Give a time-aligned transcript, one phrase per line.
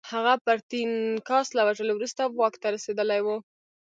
[0.13, 3.27] هغه پرتیناکس له وژلو وروسته واک ته رسېدلی و